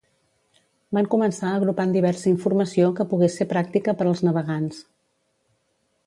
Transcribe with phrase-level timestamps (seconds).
[0.97, 4.81] Van començar agrupant diversa informació que pogués ser pràctica per als navegants.